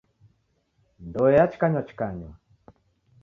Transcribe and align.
Ndoe 1.05 1.31
yachikanywachikanywa. 1.37 2.31